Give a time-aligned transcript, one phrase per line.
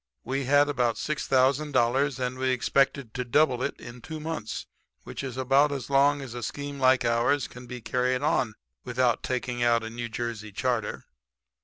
[0.23, 4.65] We had about $6,000 and we expected to double it in two months,
[5.03, 9.21] which is about as long as a scheme like ours can be carried on without
[9.21, 11.05] taking out a New Jersey charter.